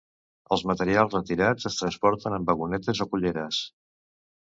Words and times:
Els 0.55 0.61
materials 0.69 1.17
retirats 1.17 1.67
es 1.71 1.77
transporten 1.81 2.37
en 2.39 2.47
vagonetes 2.47 3.03
o 3.05 3.07
culleres. 3.13 3.61